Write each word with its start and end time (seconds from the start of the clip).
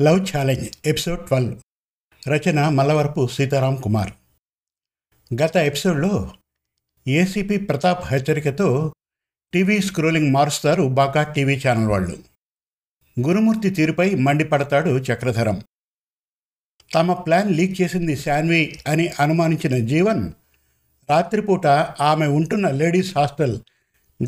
Love 0.00 0.26
challenge 0.36 0.70
episode 0.86 1.26
twelve. 1.26 1.56
Rachana 2.28 2.68
Mallavarapu 2.68 3.26
Seetharam 3.26 3.76
Kumar. 3.76 4.12
గత 5.42 5.56
ఎపిసోడ్లో 5.56 6.32
ACP 7.08 7.56
Pratap 7.56 8.04
హెచ్చరికతో 8.04 8.94
టీవీ 9.54 9.78
స్క్రోలింగ్ 9.78 10.32
మారుస్తారు 10.32 10.82
బాకా 10.82 11.22
టీవీ 11.22 11.62
ఛానల్ 11.68 11.88
వాళ్ళు. 11.88 12.18
గురుమూర్తి 13.20 13.70
తీరుపై 13.70 14.14
మండిపడతాడు 14.14 14.90
చక్రధరం. 14.90 15.62
తమ 16.94 17.12
ప్లాన్ 17.12 17.54
లీక్ 17.54 17.82
చేసింది 17.82 18.16
శాన్వి 18.16 18.78
అని 18.86 19.08
అనుమానించిన 19.08 19.86
జీవన్ 19.86 20.32
రాత్రిపూట 21.10 21.66
ఆమె 22.00 22.26
ఉంటున్న 22.26 22.70
లేడీస్ 22.70 23.18
హాస్టల్ 23.18 23.60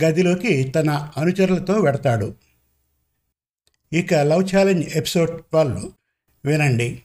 గదిలోకి 0.05 0.65
తన 0.65 0.91
అనుచరులతో 1.17 1.73
వెడతాడు. 1.73 2.35
ఇక 3.93 4.15
లవ్ 4.15 4.49
ఛాలెంజ్ 4.57 4.97
ఎపిసోడ్ 4.97 5.43
ట్వెల్వ్ 5.43 5.91
వినండి. 6.45 7.03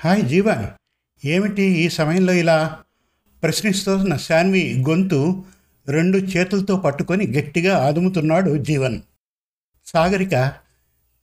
హాయ్ 0.00 0.22
జీవన్ 0.22 0.66
ఏమిటి 1.26 1.62
ఈ 1.62 1.88
సమయంలో 1.88 2.32
ఇలా 2.32 2.82
ప్రశ్నిస్తున్న 3.42 4.16
శాన్వి 4.16 4.84
గొంతు 4.88 5.44
రెండు 5.88 6.18
చేతులతో 6.18 6.76
పట్టుకొని 6.76 7.26
గట్టిగా 7.26 7.78
ఆదుముతున్నాడు 7.86 8.56
జీవన్. 8.56 9.00
సాగరిక 9.86 10.52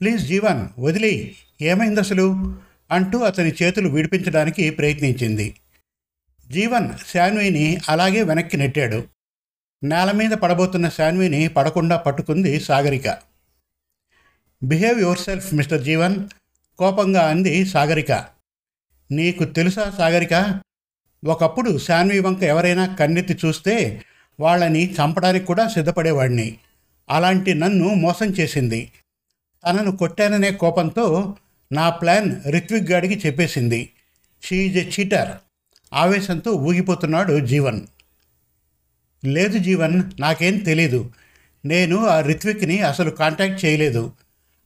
ప్లీజ్ 0.01 0.27
జీవన్ 0.27 0.67
వదిలి 0.79 1.35
ఏమైంది 1.61 1.99
అసలు? 1.99 2.55
అంటూ 2.91 3.19
అతని 3.19 3.53
చేతులు 3.63 3.89
విడిపించడానికి 3.89 4.69
ప్రయత్నించింది. 4.69 5.55
జీవన్ 6.51 6.89
శాన్విని 7.13 7.77
అలాగే 7.89 8.21
వెనక్కి 8.21 8.57
నెట్టాడు. 8.57 9.07
నేల 9.83 10.11
మీద 10.11 10.31
పడబోతున్న 10.31 10.89
శాన్విని 10.89 11.47
పడకుండా 11.47 11.97
పట్టుకుంది 11.97 12.59
Sagarika. 12.59 13.32
Behave 14.63 15.01
yourself 15.19 15.53
mister 15.53 15.83
Jeevan 15.83 16.15
కోపంగా 16.77 17.27
అంది 17.27 17.65
సాగరిక. 17.65 18.11
నీకు 19.11 19.43
తెలుసా 19.43 19.93
సాగరిక? 19.97 20.59
ఒకప్పుడు 21.25 21.77
శాన్వి 21.77 22.19
వంక 22.19 22.43
ఎవరైనా 22.43 22.95
కన్నెత్తి 22.95 23.37
చూస్తే 23.45 24.03
వాళ్ళని 24.39 24.93
చంపడానికి 24.93 25.45
కూడా 25.45 25.67
సిద్ధపడేవాడిని. 25.67 26.57
అలాంటి 27.09 27.53
నన్ను 27.53 27.87
మోసం 27.87 28.25
చేసింది. 28.25 28.91
తనను 29.67 29.97
కొట్టాననే 29.97 30.51
కోపంతో 30.51 31.35
నా 31.71 31.89
ప్లాన్ 31.89 32.51
రిత్విక్ 32.51 32.91
గాడికి 32.91 33.27
చెప్పేసింది. 33.27 33.89
షీఈజ్ 34.43 34.77
ఎ 34.77 34.89
చీటర్ 34.99 35.29
ఆవేశంతో 35.93 36.51
ఊగిపోతున్నాడు 36.51 37.45
జీవన్. 37.45 37.81
లేదు 39.25 39.57
జీవన్ 39.57 40.03
నాకేం 40.19 40.57
తెలీదు. 40.57 41.11
నేను 41.65 42.05
ఆ 42.05 42.19
రిత్విక్ని 42.19 42.79
అసలు 42.79 43.09
కాంటాక్ట్ 43.09 43.65
చేయలేదు. 43.65 44.13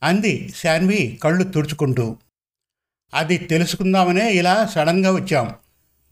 అంది 0.04 0.54
శాన్వి 0.56 1.20
కళ్ళు 1.24 1.44
తుడుచుకుంటూ. 1.44 2.18
అది 3.14 3.38
తెలుసుకుందామనే 3.38 4.32
ఇలా 4.32 4.68
సడన్గా 4.68 5.12
వచ్చాం. 5.12 5.56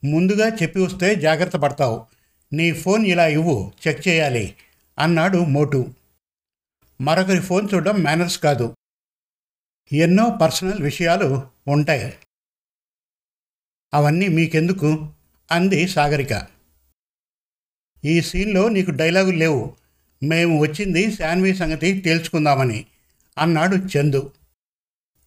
ముందుగా 0.09 0.55
చెప్పి 0.55 0.79
వస్తే 0.79 1.15
జాగ్రత్త 1.15 1.57
పడతావు. 1.57 2.05
నీ 2.53 2.71
ఫోన్ 2.71 3.07
ఇలా 3.07 3.27
ఇవ్వు 3.27 3.73
చెక్ 3.87 4.07
చేయాలి 4.07 4.55
అన్నాడు 4.99 5.37
మోటు. 5.37 5.93
మరొకరి 7.01 7.39
ఫోన్ 7.39 7.67
చూడడం 7.73 7.95
మేనర్స్ 7.95 8.39
కాదు. 8.39 8.75
ఎన్నో 9.93 10.37
పర్సనల్ 10.41 10.81
విషయాలు 10.81 11.47
ఉంటాయి. 11.67 12.13
అవన్నీ 13.93 14.27
మీకెందుకు? 14.27 15.13
అంది 15.51 15.87
సాగరిక. 15.87 16.47
ఈ 18.05 18.21
సీన్లో 18.21 18.69
నీకు 18.69 18.91
డైలాగులు 18.91 19.37
లేవు. 19.37 19.77
మేము 20.23 20.59
వచ్చింది 20.59 21.15
శాన్వి 21.15 21.55
సంగతి 21.55 22.01
తేల్చుకుందామని. 22.01 22.85
అన్నాడు 23.37 23.75
చందు. 23.75 24.31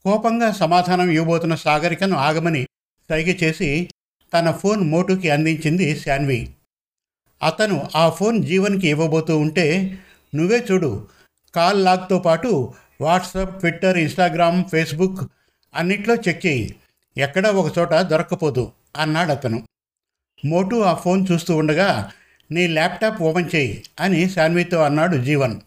కోపంగా 0.04 0.52
సమాధానం 0.52 1.10
ఇవ్వబోతున్న 1.10 1.54
సాగరికను 1.54 2.16
ఆగమని 2.16 2.66
సైగ 3.08 3.28
చేసి 3.44 3.90
తన 4.34 4.50
ఫోన్ 4.50 4.90
మోటుకి 4.90 5.30
అందించింది 5.30 5.96
శాన్వి. 5.96 6.54
అతను 7.42 7.88
ఆ 7.96 8.10
ఫోన్ 8.10 8.42
జీవన్కి 8.42 8.88
ఇవ్వబోతూ 8.88 9.38
ఉంటే 9.38 9.98
నువ్వే 10.34 10.66
చూడు 10.70 11.06
కాల్ 11.54 11.84
లాగ్తో 11.84 12.18
పాటు 12.18 12.74
వాట్సాప్ 13.00 13.60
ట్విట్టర్ 13.60 13.98
ఇన్స్టాగ్రామ్ 13.98 14.64
ఫేస్బుక్ 14.64 15.32
అన్నిట్లో 15.74 16.14
చెక్ 16.14 16.46
చేయి. 16.46 16.76
ఎక్కడా 17.16 17.50
ఒక 17.50 17.78
చోట 17.78 17.94
దొరక్కపోదు 17.94 18.72
అన్నాడు 18.96 19.30
అతను 19.30 19.66
మోటు 20.44 20.76
ఆ 20.76 20.94
ఫోన్ 20.94 21.26
చూస్తూ 21.32 21.56
ఉండగా 21.56 22.12
నీ 22.50 22.66
ల్యాప్టాప్ 22.66 23.22
ఓపెన్ 23.22 23.50
చేయి 23.54 23.84
అని 24.00 24.30
శాన్వితో 24.30 24.82
అన్నాడు 24.82 25.16
జీవన్. 25.16 25.60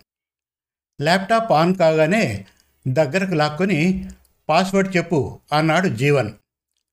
ల్యాప్టాప్ 1.01 1.51
ఆన్ 1.51 1.75
కాగానే 1.75 2.45
దగ్గరకు 2.87 3.33
లాక్కొని 3.33 4.09
పాస్వర్డ్ 4.49 4.97
చెప్పు 4.97 5.39
అన్నాడు 5.53 5.87
జీవన్. 5.87 6.31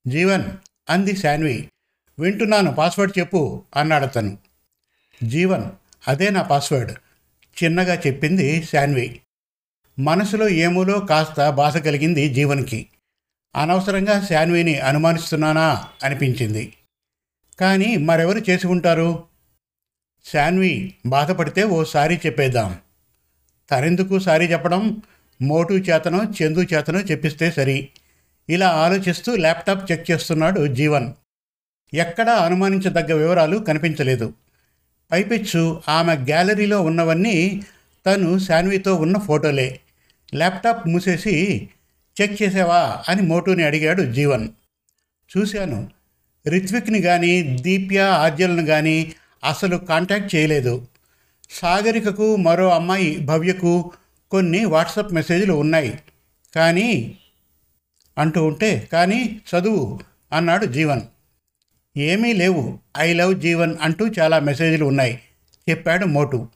జీవన్ 0.09 0.45
అంది 0.91 1.17
శాన్వి. 1.17 1.71
వింటున్నాను 2.19 2.75
పాస్వర్డ్ 2.75 3.19
చెప్పు 3.19 3.65
అన్నాడు 3.77 4.05
అతను. 4.05 4.39
జీవన్ 5.25 5.65
అదే 6.09 6.31
నా 6.31 6.43
పాస్వర్డ్ 6.43 6.93
చిన్నగా 7.65 7.95
చెప్పింది 7.95 8.63
శాన్వి. 8.63 9.21
మనసులో 9.99 10.49
ఏమూలో 10.49 11.01
కాస్త 11.01 11.51
బాధ 11.51 11.79
కలిగింది 11.79 12.35
జీవన్కి. 12.35 12.87
అనవసరంగా 13.57 14.27
శాన్విని 14.27 14.79
అనుమానిస్తున్నానా 14.79 15.89
అనిపించింది. 16.05 16.75
కానీ 17.61 17.97
మరెవరు 17.97 18.51
చేసి 18.51 18.67
ఉంటారు? 18.67 19.25
శాన్వి 20.25 20.95
బాధపడితే 21.07 21.63
ఓసారి 21.63 22.21
చెప్పేద్దాం. 22.27 22.79
తనెందుకు 23.71 24.19
సారీ 24.19 24.47
చెప్పడం? 24.47 25.03
మోటు 25.43 25.73
చేతనో 25.73 26.25
చందు 26.25 26.63
చేతనో 26.63 27.01
చెప్పిస్తే 27.01 27.51
సరి. 27.51 27.89
ఇలా 28.49 28.69
ఆలోచిస్తూ 28.69 29.37
ల్యాప్టాప్ 29.37 29.93
చెక్ 29.93 30.11
చేస్తున్నాడు 30.11 30.67
జీవన్. 30.67 31.13
ఎక్కడా 31.95 32.33
అనుమానించదగ్గ 32.33 33.15
వివరాలు 33.15 33.59
కనిపించలేదు. 33.59 34.33
పైపెచ్చు 35.13 35.83
ఆమె 35.89 36.15
గ్యాలరీలో 36.15 36.83
ఉన్నవన్నీ 36.83 37.63
తను 38.07 38.39
శాన్వితో 38.39 38.95
ఉన్న 38.95 39.19
ఫోటోలే. 39.19 39.81
ల్యాప్టాప్ 40.35 40.89
మూసేసి 40.89 41.69
చెక్ 42.23 42.43
చేసావా? 42.43 43.03
అని 43.09 43.23
మోటుని 43.23 43.65
అడిగాడు 43.65 44.03
జీవన్. 44.03 44.49
చూశాను. 45.39 45.91
రిత్విక్ని 46.49 47.03
కానీ 47.03 47.43
దీప్య 47.43 48.01
ఆద్యలను 48.01 48.67
కానీ 48.67 49.13
అసలు 49.45 49.77
కాంటాక్ట్ 49.77 50.35
చేయలేదు. 50.35 50.87
సాగరికకు 51.51 52.37
మరో 52.37 52.71
అమ్మాయి 52.71 53.19
భవ్యకు 53.19 53.93
కొన్ని 54.31 54.65
వాట్సాప్ 54.65 55.13
మెసేజ్లు 55.13 55.53
ఉన్నాయి. 55.53 55.99
కానీ 56.55 57.19
అంటూ 58.19 58.47
ఉంటే 58.47 58.89
కానీ 58.93 59.41
చదువు 59.55 60.01
అన్నాడు 60.33 60.67
జీవన్. 60.67 61.01
ఏమీ 61.97 62.33
లేవు. 62.33 62.79
ఐ 62.99 63.13
లవ్ 63.13 63.41
జీవన్ 63.41 63.77
అంటూ 63.81 64.07
చాలా 64.07 64.39
మెసేజ్లు 64.39 64.85
ఉన్నాయి. 64.85 65.21
చెప్పాడు 65.71 66.07
మోటు. 66.07 66.49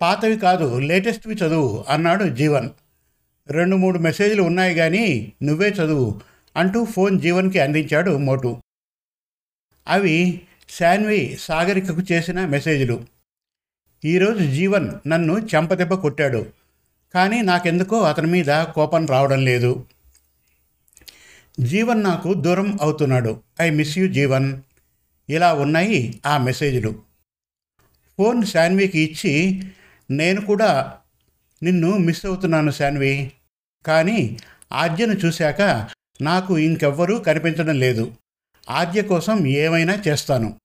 పాతవి 0.00 0.36
కాదు 0.36 0.78
లేటెస్ట్వి 0.78 1.34
చదువు 1.34 1.84
అన్నాడు 1.88 2.24
జీవన్. 2.24 2.70
రెండు 3.48 3.76
మూడు 3.76 3.98
మెసేజ్లు 3.98 4.42
ఉన్నాయి 4.42 4.74
కానీ 4.74 5.32
నువ్వే 5.42 5.68
చదువు 5.68 6.20
అంటూ 6.56 6.84
ఫోన్ 6.84 7.20
జీవన్కి 7.20 7.58
అందించాడు 7.58 8.16
మోటు. 8.16 8.62
అవి 9.88 10.40
శాన్వి 10.68 11.36
సాగరికకు 11.40 12.02
చేసిన 12.12 12.46
మెసేజ్లు. 12.46 13.04
ఈరోజు 14.06 14.44
జీవన్ 14.44 14.90
నన్ను 15.06 15.38
చెంపదెబ్బ 15.38 15.94
కొట్టాడు. 15.94 16.46
కానీ 17.14 17.42
నాకెందుకో 17.42 18.00
అతని 18.00 18.26
మీద 18.26 18.62
కోపం 18.62 19.06
రావడం 19.06 19.44
లేదు. 19.44 19.86
జీవన్ 21.60 22.02
నాకు 22.02 22.34
దూరం 22.34 22.78
అవుతున్నాడు. 22.82 23.40
I 23.60 23.70
miss 23.70 23.98
you 23.98 24.08
Jeevan. 24.08 24.60
ఇలా 25.28 25.54
ఉన్నాయి 25.54 26.20
ఆ 26.26 26.38
మెసేజ్లు. 26.38 26.90
ఫోన్ 28.18 28.46
శాన్వికి 28.46 29.00
ఇచ్చి 29.00 29.62
నేను 30.10 30.40
కూడా 30.40 30.92
నిన్ను 31.62 31.98
మిస్ 31.98 32.26
అవుతున్నాను 32.26 32.70
శాన్వి. 32.70 33.32
కానీ 33.86 34.36
ఆద్యను 34.72 35.12
చూశాక 35.12 35.88
నాకు 36.22 36.58
ఇంకెవ్వరూ 36.58 37.18
కనిపించడం 37.18 37.78
లేదు. 37.78 38.12
ఆద్య 38.70 39.02
కోసం 39.02 39.46
ఏమైనా 39.46 40.02
చేస్తాను. 40.08 40.60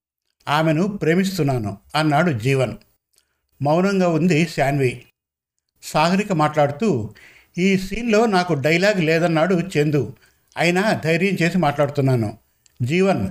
ఆమెను 0.48 0.86
ప్రేమిస్తున్నాను 0.86 1.78
అన్నాడు 1.94 2.32
జీవన్. 2.32 2.74
మౌనంగా 3.62 4.08
ఉంది 4.08 4.48
శాన్వి. 4.48 5.02
సాగరిక 5.82 6.32
మాట్లాడుతూ 6.32 7.10
ఈ 7.58 7.78
సీన్లో 7.78 8.26
నాకు 8.26 8.54
డైలాగ్ 8.54 9.04
లేదన్నాడు 9.04 9.54
చందు. 9.54 10.16
అయినా 10.56 11.00
ధైర్యం 11.04 11.36
చేసి 11.42 11.58
మాట్లాడుతున్నాను. 11.58 12.38
జీవన్ 12.82 13.28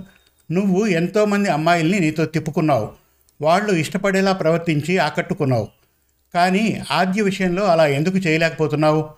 నువ్వు 0.51 0.85
ఎంతోమంది 0.85 1.49
అమ్మాయిల్ని 1.49 1.99
నీతో 1.99 2.25
తిప్పుకున్నావు. 2.25 2.91
వాళ్ళు 3.41 3.73
ఇష్టపడేలా 3.73 4.33
ప్రవర్తించి 4.33 4.97
ఆకట్టుకున్నావు. 4.97 5.67
కానీ 6.33 6.81
ఆద్య 6.91 7.21
విషయంలో 7.21 7.65
అలా 7.65 7.87
ఎందుకు 7.87 8.17
చేయలేకపోతున్నావు? 8.17 9.09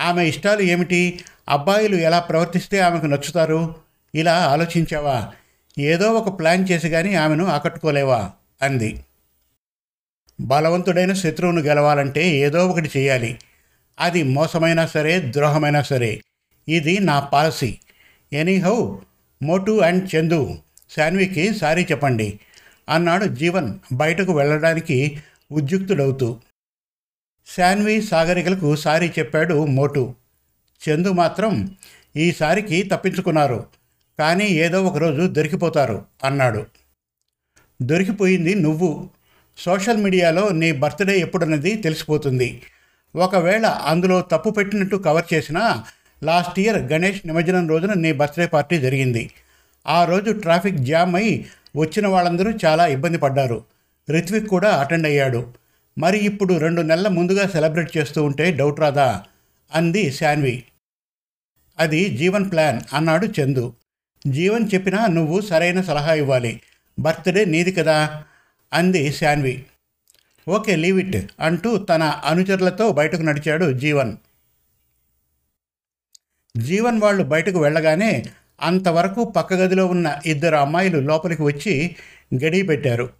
ఆమె 0.00 0.28
ఇష్టాలు 0.28 0.60
ఏమిటి? 0.60 1.24
అబ్బాయిలు 1.48 1.96
ఎలా 1.96 2.18
ప్రవర్తిస్తే 2.18 2.78
ఆమెకు 2.78 3.06
నచ్చుతారు? 3.06 3.74
ఇలా 4.14 4.34
ఆలోచించావా? 4.34 5.32
ఏదో 5.78 6.12
ఒక 6.12 6.38
ప్లాన్ 6.38 6.66
చేసి 6.70 6.88
కానీ 6.88 7.14
ఆమెను 7.14 7.46
ఆకట్టుకోలేవా? 7.46 8.30
అంది. 8.62 9.04
బలవంతుడైన 10.40 11.12
శత్రువును 11.12 11.60
గెలవాలంటే 11.60 12.28
ఏదో 12.28 12.68
ఒకటి 12.68 12.90
చేయాలి. 12.96 13.38
అది 14.00 14.22
మోసమైనా 14.22 14.86
సరే 14.86 15.32
ద్రోహమైనా 15.32 15.82
సరే. 15.82 16.22
ఇది 16.68 16.98
నా 16.98 17.20
policy. 17.20 17.78
Anyhow 18.32 18.96
Motu 19.42 19.80
and 19.80 20.10
Chandu 20.14 20.58
శాన్వికి 20.96 21.54
sorry 21.54 21.84
చెప్పండి. 21.84 22.40
అన్నాడు 22.88 23.24
జీవన్ 23.24 23.78
బయటకు 23.92 24.32
వెళ్ళడానికి 24.32 25.22
ఉద్యుక్తుడవుతూ. 25.52 26.40
శాన్వి 27.56 28.02
సాగరికలకు 28.02 28.76
సారీ 28.76 29.08
చెప్పాడు 29.18 29.66
మోటు. 29.66 30.14
చందు 30.88 31.12
మాత్రం 31.12 31.76
ఈసారికి 32.16 32.82
తప్పించుకున్నారు. 32.82 33.66
కానీ 34.18 34.44
ఏదో 34.44 34.84
ఒకరోజు 34.84 35.26
దొరికిపోతారు 35.26 36.04
అన్నాడు. 36.24 36.66
దొరికిపోయింది 37.82 38.54
నువ్వు. 38.54 39.10
సోషల్ 39.58 39.96
మీడియాలో 39.96 40.48
నీ 40.48 40.72
బర్త్డే 40.72 41.18
ఎప్పుడన్నది 41.18 41.74
తెలిసిపోతుంది. 41.74 42.62
ఒకవేళ 43.16 43.66
అందులో 43.66 44.20
తప్పు 44.20 44.50
పెట్టినట్టు 44.50 44.96
కవర్ 44.96 45.34
చేసిన 45.34 45.82
లాస్ట్ 46.22 46.60
ఇయర్ 46.60 46.78
గణేష్ 46.78 47.26
నిమజ్జనం 47.26 47.68
రోజున 47.68 47.94
నీ 47.94 48.12
బర్త్డే 48.12 48.46
పార్టీ 48.46 48.78
జరిగింది. 48.78 49.30
ఆ 49.86 50.04
రోజు 50.04 50.30
ట్రాఫిక్ 50.30 50.76
జామ్ 50.76 51.16
అయి 51.16 51.46
వచ్చిన 51.76 52.06
వాళ్ళందరూ 52.06 52.52
చాలా 52.64 52.86
ఇబ్బంది 52.86 53.18
పడ్డారు. 53.18 53.64
రిత్విక్ 54.10 54.48
కూడా 54.48 54.70
అటెండ్ 54.70 55.06
అయ్యాడు. 55.06 55.54
మరి 55.98 56.18
ఇప్పుడు 56.18 56.54
రెండు 56.54 56.80
నెలల 56.80 57.08
ముందుగా 57.08 57.48
సెలబ్రేట్ 57.48 57.96
చేస్తూ 57.96 58.24
ఉంటే 58.24 58.52
డౌట్ 58.52 58.80
రాదా? 58.80 59.24
అంది 59.74 60.12
శాన్వి. 60.12 60.64
అది 61.78 62.08
జీవన్ 62.08 62.50
ప్లాన్ 62.50 62.80
అన్నాడు 62.92 63.26
చందు. 63.26 63.72
జీవన్ 64.26 64.68
చెప్పినా 64.74 65.06
నువ్వు 65.06 65.40
సరైన 65.40 65.80
సలహా 65.80 66.14
ఇవ్వాలి. 66.14 66.60
బర్త్డే 66.98 67.44
నీది 67.44 67.72
కదా. 67.72 68.24
అంది 68.72 69.12
శాన్వి. 69.12 69.66
ఓకే 70.48 70.76
లీవ్ 70.76 70.98
ఇట్ 71.00 71.32
అంటూ 71.40 71.78
తన 71.78 72.02
అనుచరులతో 72.02 72.92
బయటకు 72.92 73.22
నడిచాడు 73.22 73.72
జీవన్. 73.72 74.16
జీవన్ 76.56 77.00
వాళ్ళు 77.00 77.24
బయటకు 77.24 77.58
వెళ్ళగానే 77.58 78.24
అంతవరకు 78.60 79.24
పక్క 79.24 79.54
గదిలో 79.54 79.86
ఉన్న 79.86 80.20
ఇద్దరు 80.26 80.56
అమ్మాయిలు 80.56 80.98
లోపలికి 80.98 81.42
వచ్చి 81.42 81.96
గడియ 82.44 82.62
పెట్టారు. 82.62 83.10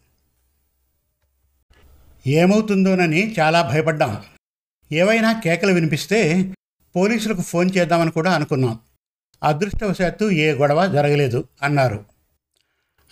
ఏమవుతుందోనని 2.27 3.35
చాలా 3.41 3.63
భయపడ్డాం. 3.63 4.25
ఏవైనా 4.93 5.41
కేకలు 5.41 5.73
వినిపిస్తే 5.73 6.53
పోలీసులకు 6.97 7.41
ఫోన్ 7.41 7.71
చేద్దామని 7.77 8.11
కూడా 8.11 8.33
అనుకున్నాం. 8.33 8.79
అదృష్టవశాత్తు 9.43 10.31
ఏ 10.31 10.53
గొడవ 10.53 10.93
జరగలేదు 10.93 11.49
అన్నారు. 11.63 12.05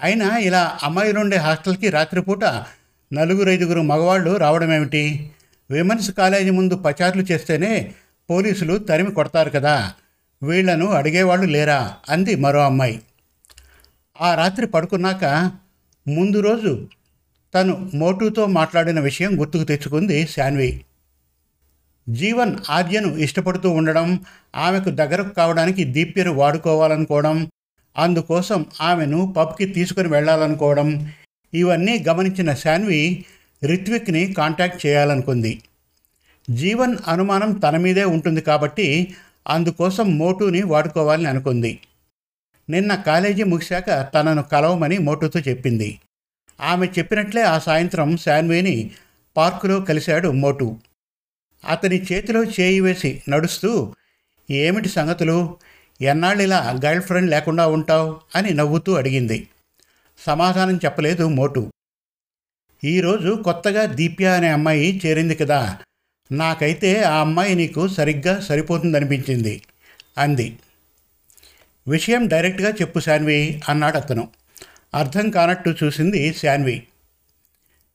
అయినా 0.02 0.36
ఇలా 0.36 0.78
అమ్మాయిలుండే 0.82 1.36
హాస్టల్కి 1.36 1.90
రాత్రిపూట 1.90 2.44
నలుగురు 3.12 3.50
ఐదుగురు 3.50 3.80
మగవాళ్ళు 3.80 4.36
రావడం 4.36 4.72
ఏమిటి 4.72 5.30
విమెన్స్ 5.70 6.10
కాలేజీ 6.10 6.50
ముందు 6.50 6.74
పచారులు 6.74 7.22
చేస్తేనే 7.22 7.94
పోలీసులు 8.30 8.78
తరిమి 8.78 9.10
కొడతారు 9.10 9.50
కదా. 9.50 9.92
వీళ్ళను 10.42 10.86
అడిగేవాళ్ళు 10.86 11.46
లేరా? 11.46 11.94
అంది 12.08 12.36
మరో 12.36 12.64
అమ్మాయి. 12.64 13.02
ఆ 14.20 14.34
రాత్రి 14.34 14.66
పడుకున్నాక 14.66 15.24
ముందు 16.08 16.40
రోజు 16.40 16.86
తను 17.54 17.90
మోటుతో 17.94 18.46
మాట్లాడిన 18.46 19.00
విషయం 19.00 19.40
గుర్తుకు 19.40 19.64
తెచ్చుకుంది 19.64 20.26
శాన్వి. 20.26 20.84
జీవన్ 22.08 22.56
ఆద్యను 22.70 23.16
ఇష్టపడుతూ 23.16 23.70
ఉండడం 23.70 24.20
ఆమెకు 24.56 24.90
దగ్గరకు 24.90 25.28
కావడానికి 25.28 25.84
దీప్యను 25.84 26.32
వాడుకోవాలనుకోవడం 26.32 27.50
అందుకోసం 27.98 28.66
ఆమెను 28.80 29.34
పబ్కి 29.36 29.66
తీసుకుని 29.66 30.08
వెళ్ళాలనుకోవడం 30.08 31.12
ఇవన్నీ 31.54 32.04
గమనించిన 32.08 32.54
శాన్వి 32.54 33.24
రిత్విక్ని 33.64 34.32
కాంటాక్ట్ 34.32 34.86
చేయాలనుకుంది. 34.86 35.62
జీవన్ 36.50 36.96
అనుమానం 37.08 37.52
తన 37.52 37.76
మీదే 37.76 38.04
ఉంటుంది 38.04 38.40
కాబట్టి 38.40 39.14
అందుకోసం 39.48 40.18
మోటుని 40.18 40.62
వాడుకోవాలని 40.62 41.28
అనుకుంది. 41.28 41.78
నిన్న 42.70 42.94
కాలేజీ 42.94 43.42
ముగిశాక 43.42 44.08
తనను 44.14 44.42
కలవమని 44.42 44.98
మోటుతో 44.98 45.40
చెప్పింది. 45.40 45.98
ఆమె 46.60 46.86
చెప్పినట్లే 46.86 47.42
ఆ 47.42 47.58
సాయంత్రం 47.58 48.16
శాన్విని 48.16 48.90
పార్కులో 49.36 49.80
కలిశాడు 49.80 50.28
మోటు. 50.28 50.76
అతని 51.68 52.02
చేతిలో 52.02 52.44
చేయి 52.44 52.80
వేసి 52.80 53.22
నడుస్తూ 53.28 53.94
ఏమిటి 54.50 54.88
సంగతులు? 54.88 55.56
ఎన్నాళ్ళిలా 56.00 56.80
గర్ల్ 56.84 57.02
ఫ్రెండ్ 57.02 57.30
లేకుండా 57.30 57.66
ఉంటావు 57.66 58.20
అని 58.34 58.54
నవ్వుతూ 58.54 58.94
అడిగింది. 58.94 59.48
సమాధానం 60.26 60.76
చెప్పలేదు 60.76 61.28
మోటు. 61.28 61.72
ఈరోజు 62.84 63.42
కొత్తగా 63.44 63.84
దీప్య 63.84 64.28
అనే 64.28 64.48
అమ్మాయి 64.48 65.00
చేరింది 65.06 65.34
కదా 65.34 65.78
నాకైతే 66.32 67.02
ఆ 67.02 67.20
అమ్మాయి 67.20 67.54
నీకు 67.54 67.88
సరిగ్గా 67.88 68.40
సరిపోతుందనిపించింది 68.40 69.62
అంది. 70.18 70.58
విషయం 71.88 72.28
డైరెక్ట్గా 72.28 72.70
చెప్పు 72.70 73.00
శాన్వి 73.00 73.62
అన్నాడు 73.68 73.96
అతను. 73.96 74.28
అర్థం 74.94 75.30
కానట్టు 75.30 75.74
చూసింది 75.84 76.34
శాన్వి. 76.34 76.86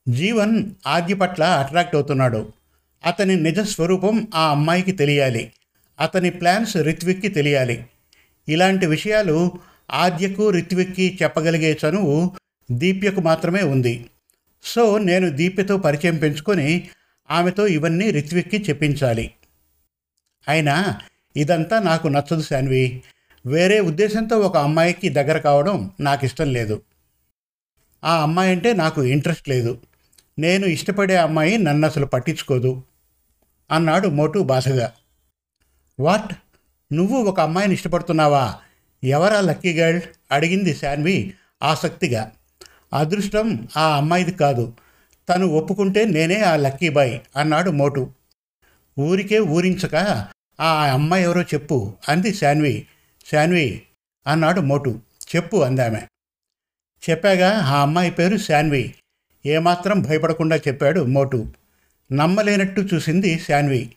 జీవన్ 0.08 0.70
ఆద్య 0.86 1.14
పట్ల 1.14 1.44
అట్రాక్ట్ 1.44 1.94
అవుతున్నాడు. 1.94 2.52
అతని 3.06 3.36
నిజ 3.36 3.60
స్వరూపం 3.60 4.28
ఆ 4.34 4.50
అమ్మాయికి 4.50 4.92
తెలియాలి. 4.92 5.52
అతని 6.00 6.30
ప్లాన్స్ 6.30 6.76
రిత్విక్కి 6.76 7.28
తెలియాలి. 7.28 7.86
ఇలాంటి 8.48 8.86
విషయాలు 8.86 9.52
ఆద్యకు 9.90 10.50
రిత్విక్కి 10.50 11.18
చెప్పగలిగే 11.22 11.78
చనువు 11.86 12.30
దీప్యకు 12.72 13.20
మాత్రమే 13.20 13.62
ఉంది. 13.62 14.10
సో 14.62 14.98
నేను 14.98 15.30
దీప్యతో 15.30 15.76
పరిచయం 15.76 16.16
పెంచుకొని 16.16 16.88
ఆమెతో 17.30 17.66
ఇవన్నీ 17.66 18.10
రిత్విక్కి 18.10 18.56
చెప్పించాలి. 18.56 19.30
అయినా 20.48 21.00
ఇదంతా 21.36 21.78
నాకు 21.78 22.08
నచ్చదు 22.08 22.42
శాన్వి. 22.42 23.02
వేరే 23.46 23.80
ఉద్దేశంతో 23.80 24.38
ఒక 24.38 24.56
అమ్మాయికి 24.56 25.08
దగ్గర 25.08 25.38
కావడం 25.38 25.90
నాకు 26.00 26.24
ఇష్టం 26.24 26.52
లేదు. 26.52 26.82
ఆ 28.04 28.22
అమ్మాయి 28.22 28.50
అంటే 28.50 28.72
నాకు 28.72 29.02
ఇంట్రెస్ట్ 29.02 29.48
లేదు. 29.48 29.78
నేను 30.38 30.66
ఇష్టపడే 30.66 31.16
అమ్మాయి 31.16 31.58
నన్ను 31.58 31.86
అసలు 31.86 32.06
పట్టించుకోదు. 32.06 32.82
అన్నాడు 33.70 34.08
మోటు 34.08 34.38
బాధగా 34.38 34.92
వాట్? 36.00 36.34
నువ్వు 36.92 37.16
ఒక 37.16 37.40
అమ్మాయిని 37.40 37.74
ఇష్టపడుతున్నావా? 37.74 38.54
ఎవరా 39.04 39.40
లక్కీ 39.40 39.72
గర్ల్? 39.72 40.00
అడిగింది 40.32 40.74
శాన్వి 40.74 41.34
ఆసక్తిగా. 41.62 42.32
అదృష్టం 42.92 43.68
ఆ 43.76 43.96
అమ్మాయిది 43.96 44.32
కాదు. 44.32 44.72
తను 45.28 45.46
ఒప్పుకుంటే 45.46 46.04
నేనే 46.04 46.40
ఆ 46.40 46.56
లక్కీ 46.56 46.88
బాయ్ 46.88 47.20
అన్నాడు 47.36 47.70
మోటు. 47.70 48.10
ఊరికే 48.98 49.38
ఊరించక 49.38 50.26
ఆ 50.60 50.84
అమ్మాయి 50.84 51.24
ఎవరో 51.24 51.42
చెప్పు 51.42 51.94
అంది 52.08 52.34
శాన్వి. 52.34 52.86
శాన్వి 53.32 53.82
అన్నాడు 54.26 54.60
మోటు. 54.60 55.00
చెప్పు 55.36 55.56
అందామె. 55.56 56.00
చెప్పాగా 57.10 57.58
ఆ 57.58 57.82
అమ్మాయి 57.82 58.10
పేరు 58.10 58.36
శాన్వి. 58.36 58.94
ఏమాత్రం 59.46 60.02
భయపడకుండా 60.02 60.56
చెప్పాడు 60.56 61.00
మోటు. 61.00 61.46
నమ్మలేనట్టు 62.12 62.80
చూసింది 62.94 63.38
శాన్వి. 63.38 63.92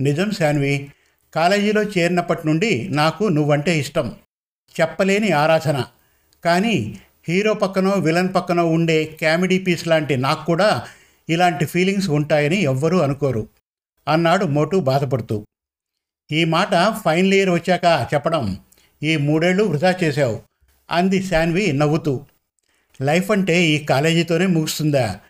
నిజం 0.00 0.30
శాన్వి 0.30 0.92
కాలేజీలో 1.34 1.82
చేరినప్పటి 1.82 2.46
నుండి 2.46 2.88
నాకు 2.88 3.24
నువ్వంటే 3.24 3.78
ఇష్టం. 3.78 4.12
చెప్పలేని 4.80 5.32
ఆరాధన. 5.32 5.84
కానీ 6.44 6.98
హీరో 7.28 7.54
పక్కనో 7.54 7.90
విలన్ 7.90 8.34
పక్కనో 8.34 8.66
ఉండే 8.66 9.18
కామెడీ 9.22 9.58
పీస్ 9.58 9.88
లాంటి 9.88 10.16
నాకు 10.16 10.46
కూడా 10.46 10.82
ఇలాంటి 11.28 11.64
ఫీలింగ్స్ 11.64 12.08
ఉంటాయని 12.08 12.62
ఎవ్వరూ 12.62 12.98
అనుకోరు. 12.98 13.48
అన్నాడు 14.08 14.44
మోటు 14.44 14.76
బాధపడుతూ. 14.76 15.46
ఈ 16.32 16.44
మాట 16.44 16.68
ఫైనల్ 17.04 17.34
ఇయర్ 17.34 17.50
వచ్చాక 17.50 18.14
చెప్పడం 18.14 18.58
ఈ 19.02 19.16
మూడేళ్ళు 19.16 19.64
వృధా 19.64 19.96
చేశావు 20.04 20.40
అంది 20.90 21.22
శాన్వి 21.22 21.72
నవ్వుతూ. 21.72 22.24
లైఫ్ 23.02 23.30
అంటే 23.30 23.62
ఈ 23.62 23.84
కాలేజీతోనే 23.84 24.46
ముగుస్తుందా? 24.46 25.20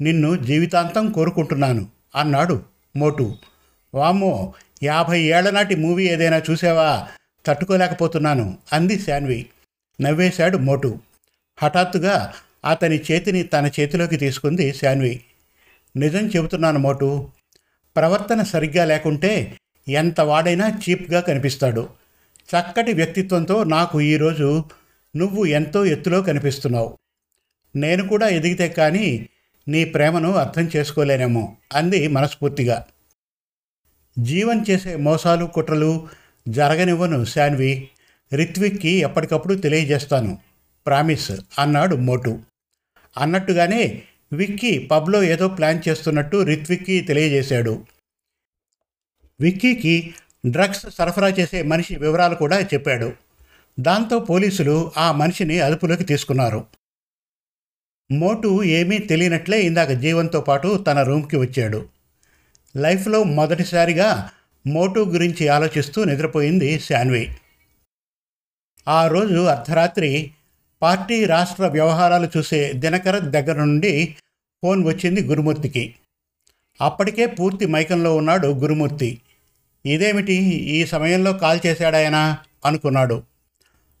నిన్ను 0.00 0.36
జీవితాంతం 0.36 1.12
కోరుకుంటున్నాను 1.12 1.86
అన్నాడు 2.16 2.62
మోటు. 2.96 3.36
వామ్మో 3.94 4.54
యాభై 4.82 5.20
ఏళ్ళ 5.22 5.50
నాటి 5.50 5.74
మూవీ 5.74 6.08
ఏదైనా 6.08 6.42
చూసావా? 6.50 7.08
తట్టుకోలేకపోతున్నాను 7.46 8.58
అంది 8.72 8.98
శాన్వి. 8.98 9.46
నవ్వేశాడు 10.00 10.58
మోటు. 10.58 10.98
హఠాత్తుగా 11.58 12.32
అతని 12.64 13.00
చేతిని 13.00 13.42
తన 13.42 13.70
చేతిలోకి 13.80 14.16
తీసుకుంది 14.16 14.74
శాన్వి. 14.74 15.24
నిజం 15.96 16.26
చెబుతున్నాను 16.26 16.78
మోటు. 16.78 17.28
ప్రవర్తన 17.96 18.42
సరిగ్గా 18.42 18.84
లేకుంటే 18.84 19.56
ఎంత 19.88 20.20
వాడైనా 20.20 20.68
చీప్గా 20.68 21.20
కనిపిస్తాడు. 21.20 21.88
చక్కటి 22.38 22.92
వ్యక్తిత్వంతో 22.92 23.64
నాకు 23.64 24.00
ఈరోజు 24.00 24.64
నువ్వు 25.16 25.44
ఎంతో 25.44 25.84
ఎత్తులో 25.84 26.22
కనిపిస్తున్నావు. 26.22 26.98
నేను 27.76 28.08
కూడా 28.08 28.28
ఎదిగితే 28.28 28.68
కానీ 28.68 29.28
నీ 29.68 29.84
ప్రేమను 29.84 30.34
అర్థం 30.34 30.70
చేసుకోలేనేమో 30.76 31.56
అంది 31.72 32.08
మనస్ఫూర్తిగా. 32.08 32.84
జీవన్ 34.18 34.64
చేసే 34.70 34.96
మోసాలు 34.96 35.46
కుట్రలు 35.46 36.08
జరగనివ్వను 36.48 37.24
శాన్వి. 37.24 37.88
రిత్విక్కి 38.34 38.88
ఎప్పటికప్పుడు 38.88 39.54
తెలియజేస్తాను. 39.54 40.38
ప్రామిస్ 40.86 41.32
అన్నాడు 41.58 41.96
మోటు. 41.96 42.40
అన్నట్టుగానే 43.18 44.02
విక్కీ 44.32 44.78
పబ్లో 44.78 45.22
ఏదో 45.22 45.48
ప్లాన్ 45.48 45.80
చేస్తున్నట్టు 45.88 46.42
రిత్విక్కి 46.42 47.00
తెలియజేశాడు. 47.00 47.86
విక్కీకి 49.40 50.14
డ్రగ్స్ 50.46 50.86
సరఫరా 50.90 51.28
చేసే 51.28 51.62
మనిషి 51.62 51.96
వివరాలు 51.96 52.34
కూడా 52.34 52.60
చెప్పాడు. 52.60 53.12
దాంతో 53.80 54.18
పోలీసులు 54.18 54.90
ఆ 54.96 55.12
మనిషిని 55.12 55.60
అదుపులోకి 55.60 56.04
తీసుకున్నారు. 56.04 56.66
మోటు 58.12 58.62
ఏమీ 58.62 58.98
తెలియనట్లే 58.98 59.60
ఇందాక 59.62 59.90
జీవంతో 59.90 60.40
పాటు 60.40 60.84
తన 60.86 61.02
రూమ్కి 61.02 61.36
వచ్చాడు. 61.36 61.97
లైఫ్లో 62.78 63.22
మొదటిసారిగా 63.22 64.30
మోటు 64.66 65.00
గురించి 65.00 65.48
ఆలోచిస్తూ 65.48 66.04
నిద్రపోయింది 66.04 66.80
శాన్వి. 66.80 67.36
ఆ 68.88 69.06
రోజు 69.06 69.40
అర్ధరాత్రి 69.42 70.30
పార్టీ 70.82 71.24
రాష్ట్ర 71.24 71.66
వ్యవహారాలు 71.66 72.28
చూసే 72.36 72.72
దినకర 72.72 73.18
దగ్గర 73.18 73.58
నుండి 73.58 74.16
ఫోన్ 74.64 74.84
వచ్చింది 74.84 75.20
గురుమూర్తికి. 75.20 75.94
అప్పటికే 76.80 77.26
పూర్తి 77.26 77.66
మైకంలో 77.66 78.16
ఉన్నాడు 78.16 78.48
గురుమూర్తి. 78.48 79.20
ఇదేమిటి? 79.86 80.34
ఈ 80.52 80.86
సమయంలో 80.86 81.32
కాల్ 81.32 81.60
చేశాడాయనా 81.66 82.38
అనుకున్నాడు. 82.64 83.22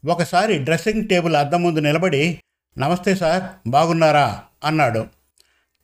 ఒకసారి 0.06 0.58
డ్రెస్సింగ్ 0.58 1.08
టేబుల్ 1.08 1.36
అద్దం 1.36 1.62
ముందు 1.62 1.80
నిలబడి 1.80 2.40
నమస్తే 2.78 3.14
సార్ 3.14 3.70
బాగున్నారా? 3.70 4.42
అన్నాడు. 4.64 5.06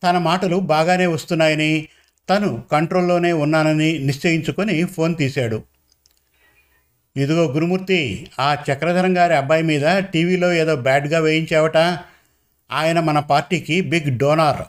తన 0.02 0.18
మాటలు 0.18 0.56
బాగానే 0.56 1.06
వస్తున్నాయని 1.06 1.88
తను 2.28 2.62
కంట్రోల్లోనే 2.72 3.32
ఉన్నానని 3.32 3.98
నిశ్చయించుకొని 3.98 4.84
ఫోన్ 4.84 5.16
తీశాడు. 5.16 5.62
ఇదిగో 7.16 7.52
గురుమూర్తి 7.52 8.30
ఆ 8.40 8.54
చక్రధరం 8.54 9.18
గారి 9.18 9.34
అబ్బాయి 9.34 9.62
మీద 9.62 9.98
టీవీలో 9.98 10.52
ఏదో 10.52 10.76
బ్యాడ్గా 10.76 11.18
వేయించావట. 11.18 11.76
ఆయన 12.72 13.00
మన 13.00 13.18
పార్టీకి 13.18 13.80
బిగ్ 13.80 14.18
డోనార్. 14.18 14.62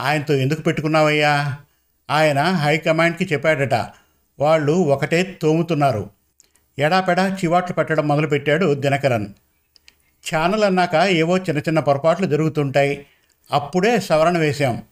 ఆయనతో 0.00 0.34
ఎందుకు 0.34 0.62
పెట్టుకున్నావయ్యా? 0.62 1.56
ఆయన 2.10 2.42
హైకమాండ్కి 2.42 3.24
చెప్పాడట. 3.32 3.74
వాళ్ళు 4.38 4.72
ఒకటే 4.72 5.38
తోముతున్నారు. 5.42 6.10
ఎడాపెడా 6.78 7.28
చివాట్లు 7.28 7.74
పెట్టడం 7.74 8.08
మొదలుపెట్టాడు 8.08 8.74
దినకరన్. 8.74 9.26
ఛానల్ 10.34 10.64
అన్నాక 10.64 10.94
ఏవో 10.94 11.38
చిన్న 11.38 11.58
చిన్న 11.58 11.80
పొరపాట్లు 11.80 12.26
జరుగుతుంటాయి. 12.26 13.06
అప్పుడే 13.52 14.00
సవరణ 14.00 14.38
వేశాం. 14.38 14.82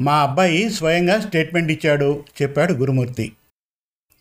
మా 0.00 0.22
అబ్బాయి 0.22 0.70
స్వయంగా 0.70 1.20
స్టేట్మెంట్ 1.20 1.72
ఇచ్చాడు 1.72 2.24
చెప్పాడు 2.42 2.72
గురుమూర్తి. 2.72 3.32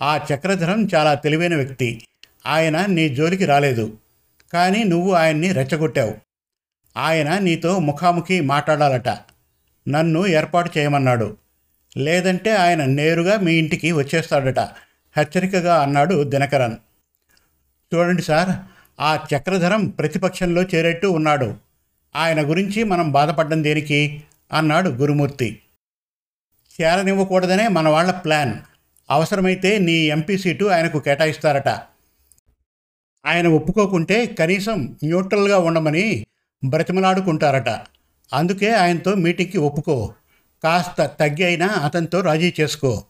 ఆ 0.02 0.18
చక్రధరం 0.18 0.88
చాలా 0.96 1.14
తెలివైన 1.14 1.56
వ్యక్తి. 1.56 2.08
ఆయన 2.46 2.86
నీ 2.86 3.10
జోలికి 3.10 3.46
రాలేదు. 3.46 3.98
కానీ 4.54 4.84
నువ్వు 4.84 5.14
ఆయన్ని 5.14 5.52
రెచ్చగొట్టావు. 5.52 6.16
ఆయన 6.98 7.38
నీతో 7.38 7.80
ముఖాముఖి 7.80 8.42
మాట్లాడాలట. 8.42 9.10
నన్ను 9.88 10.28
ఏర్పాటు 10.28 10.72
చేయమన్నాడు. 10.78 11.38
లేదంటే 11.98 12.56
ఆయన 12.56 12.86
నేరుగా 12.86 13.38
మీ 13.38 13.54
ఇంటికి 13.54 13.92
వచ్చేస్తాడట. 13.92 14.60
హెచ్చరికగా 15.18 15.82
అన్నాడు 15.82 16.24
దినకరన్. 16.24 16.76
చూడండి 17.96 18.22
సార్ 18.22 18.50
ఆ 19.02 19.28
చక్రధరం 19.36 19.90
ప్రతిపక్షంలో 19.90 20.64
చేరేట్టు 20.64 21.08
ఉన్నాడు. 21.08 21.56
ఆయన 22.16 22.50
గురించి 22.50 22.84
మనం 22.84 23.12
బాధపడ్డం 23.12 23.64
దేనికి? 23.64 24.24
అన్నాడు 24.54 24.90
గురుమూర్తి. 24.90 25.62
చేరనివ్వకూడదనే 26.82 27.68
మన 27.68 27.90
వాళ్ళ 27.90 28.12
ప్లాన్. 28.12 28.54
అవసరమైతే 29.12 29.80
నీ 29.80 29.92
ఎంపీ 29.92 30.38
సీటు 30.38 30.66
ఆయనకు 30.66 31.00
కేటాయిస్తారట. 31.00 31.68
ఆయన 33.26 33.48
ఒప్పుకోకుంటే 33.48 34.26
కనీసం 34.26 34.98
న్యూట్రల్గా 35.04 35.58
ఉండమని 35.58 36.26
బ్రతిమలాడుకుంటారట. 36.66 37.70
అందుకే 38.34 38.74
ఆయనతో 38.74 39.14
మీటింగ్కి 39.14 39.58
ఒప్పుకో. 39.58 40.14
కాస్త 40.64 41.06
తగ్గి 41.20 41.44
అయినా 41.44 41.68
అతనితో 41.68 42.22
రాజీ 42.22 42.54
చేసుకో. 42.62 43.04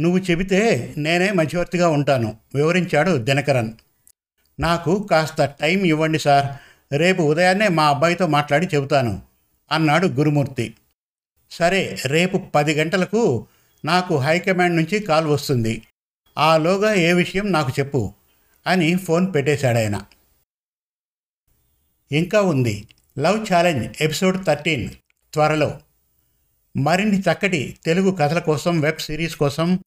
నువ్వు 0.00 0.18
చెబితే 0.18 0.94
నేనే 0.96 1.30
మధ్యవర్తిగా 1.30 1.88
ఉంటాను 1.88 2.36
వివరించాడు 2.54 3.16
దినకరన్. 3.16 3.70
నాకు 4.60 5.06
కాస్త 5.10 5.44
టైం 5.44 5.84
ఇవ్వండి 5.84 6.18
సార్. 6.18 6.46
రేపు 6.98 7.22
ఉదయాన్నే 7.22 7.68
మా 7.68 7.88
అబ్బాయితో 7.88 8.26
మాట్లాడి 8.26 8.66
చెబుతాను 8.66 9.22
అన్నాడు 9.72 10.06
గురుమూర్తి. 10.06 10.74
సరే 11.52 11.98
రేపు 12.06 12.38
పది 12.38 12.74
గంటలకు 12.74 13.46
నాకు 13.84 14.18
హైకమాండ్ 14.18 14.76
నుంచి 14.76 14.98
కాల్ 14.98 15.26
వస్తుంది. 15.26 15.82
ఆలోగా 16.38 16.94
ఏ 16.94 17.12
విషయం 17.12 17.52
నాకు 17.52 17.72
చెప్పు 17.78 18.14
అని 18.66 18.94
ఫోన్ 18.94 19.34
పెట్టేశాడాయన. 19.34 20.02
ఇంకా 22.12 22.40
ఉంది. 22.40 22.88
లవ్ 23.18 23.46
ఛాలెంజ్ 23.52 24.02
ఎపిసోడ్ 24.02 24.46
థర్టీన్ 24.46 24.90
త్వరలో. 25.32 25.80
మరిన్ని 26.76 27.20
చక్కటి 27.20 27.76
తెలుగు 27.84 28.10
కథల 28.10 28.38
కోసం 28.38 28.80
వెబ్ 28.80 28.98
సిరీస్ 28.98 29.36
కోసం 29.36 29.78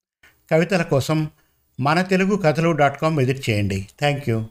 కవితల 0.51 0.81
కోసం 0.81 1.31
మన 1.79 2.01
తెలుగు 2.01 2.35
కథలు 2.35 2.71
డాట్ 2.71 3.01
కామ్ 3.01 3.17
విజిట్ 3.17 3.49
చేయండి. 3.49 3.87
Thank 3.99 4.29
you. 4.29 4.47